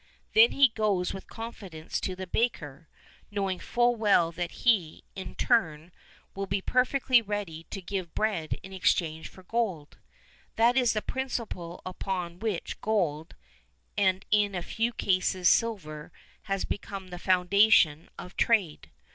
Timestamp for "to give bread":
7.69-8.57